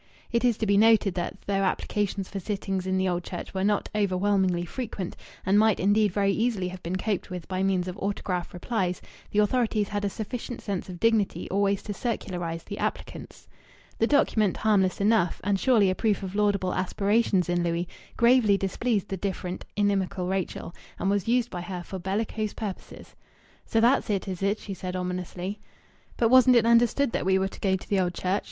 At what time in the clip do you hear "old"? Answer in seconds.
3.07-3.23, 27.99-28.15